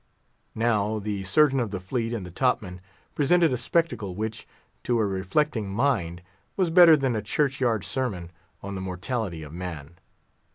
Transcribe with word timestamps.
Now 0.55 0.97
the 0.97 1.23
Surgeon 1.25 1.59
of 1.59 1.69
the 1.69 1.79
Fleet 1.79 2.11
and 2.11 2.25
the 2.25 2.31
top 2.31 2.59
man 2.63 2.81
presented 3.13 3.53
a 3.53 3.55
spectacle 3.57 4.15
which, 4.15 4.47
to 4.81 4.97
a 4.97 5.05
reflecting 5.05 5.69
mind, 5.69 6.23
was 6.57 6.71
better 6.71 6.97
than 6.97 7.15
a 7.15 7.21
church 7.21 7.61
yard 7.61 7.83
sermon 7.83 8.31
on 8.63 8.73
the 8.73 8.81
mortality 8.81 9.43
of 9.43 9.53
man. 9.53 9.99